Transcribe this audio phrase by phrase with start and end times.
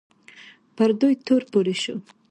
[0.75, 1.95] پر دوی تور پورې شو